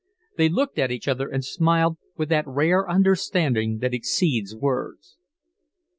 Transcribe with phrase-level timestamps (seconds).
[0.35, 5.17] They looked at each other and smiled with that rare understanding that exceeds words.